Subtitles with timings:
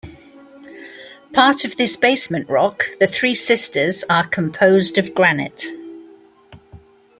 [1.31, 5.63] Part of this basement rock, the Three Sisters are composed of granite.